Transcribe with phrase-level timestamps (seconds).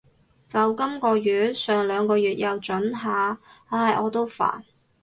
[0.47, 3.37] 就今个月，上兩個月又准下。
[3.69, 4.63] 唉，我都煩